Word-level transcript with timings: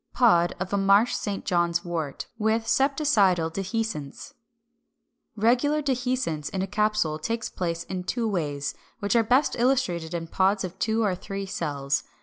Pod 0.15 0.55
of 0.59 0.73
a 0.73 0.79
Marsh 0.79 1.13
St. 1.13 1.45
John's 1.45 1.85
wort, 1.85 2.25
with 2.39 2.63
septicidal 2.63 3.53
dehiscence.] 3.53 4.33
371. 4.33 4.33
Regular 5.35 5.81
Dehiscence 5.83 6.49
in 6.49 6.63
a 6.63 6.65
capsule 6.65 7.19
takes 7.19 7.49
place 7.49 7.83
in 7.83 8.03
two 8.05 8.27
ways, 8.27 8.73
which 8.97 9.15
are 9.15 9.21
best 9.21 9.55
illustrated 9.59 10.15
in 10.15 10.25
pods 10.25 10.63
of 10.63 10.79
two 10.79 11.03
or 11.03 11.13
three 11.13 11.45
cells. 11.45 12.01